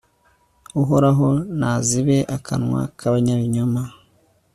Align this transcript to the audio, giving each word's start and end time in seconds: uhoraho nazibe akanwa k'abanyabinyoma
uhoraho 0.81 1.27
nazibe 1.59 2.17
akanwa 2.35 2.79
k'abanyabinyoma 2.97 3.81